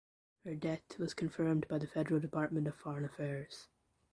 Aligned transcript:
Her 0.45 0.55
death 0.55 0.97
was 0.97 1.13
confirmed 1.13 1.67
by 1.67 1.77
the 1.77 1.85
Federal 1.85 2.19
Department 2.19 2.67
of 2.67 2.73
Foreign 2.73 3.05
Affairs. 3.05 3.67